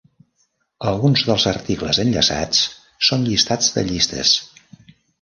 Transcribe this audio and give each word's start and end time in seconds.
Alguns 0.91 1.25
dels 1.27 1.45
articles 1.51 2.01
enllaçats 2.05 2.65
són 3.11 3.31
llistats 3.31 3.73
de 3.77 3.89
llistes. 3.95 4.37